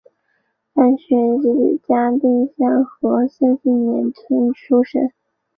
[0.73, 5.11] 范氏姮是嘉定省新和县新年东村出生。